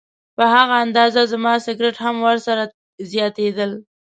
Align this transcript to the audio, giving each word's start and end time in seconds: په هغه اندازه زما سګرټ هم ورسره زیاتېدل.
په 0.35 0.43
هغه 0.53 0.75
اندازه 0.85 1.21
زما 1.31 1.53
سګرټ 1.65 1.95
هم 2.05 2.15
ورسره 2.27 2.63
زیاتېدل. 3.11 3.71